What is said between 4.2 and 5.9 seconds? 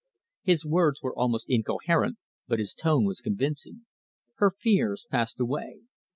Her fears passed away.